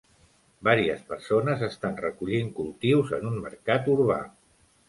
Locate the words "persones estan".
1.11-2.01